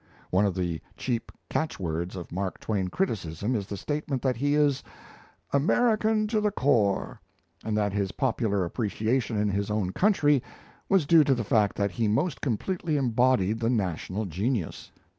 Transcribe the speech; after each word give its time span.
One 0.31 0.47
of 0.47 0.55
the 0.55 0.81
cheap 0.97 1.31
catchwords 1.47 2.15
of 2.15 2.31
Mark 2.31 2.59
Twain 2.59 2.87
criticism 2.87 3.55
is 3.55 3.67
the 3.67 3.77
statement 3.77 4.23
that 4.23 4.37
he 4.37 4.55
is 4.55 4.81
"American 5.53 6.25
to 6.29 6.41
the 6.41 6.49
core," 6.49 7.21
and 7.63 7.77
that 7.77 7.93
his 7.93 8.11
popular 8.11 8.65
appreciation 8.65 9.37
in 9.37 9.49
his 9.49 9.69
own 9.69 9.91
country 9.91 10.41
was 10.89 11.05
due 11.05 11.23
to 11.25 11.35
the 11.35 11.43
fact 11.43 11.75
that 11.75 11.91
he 11.91 12.07
most 12.07 12.41
completely 12.41 12.97
embodied 12.97 13.59
the 13.59 13.69
national 13.69 14.25
genius. 14.25 14.91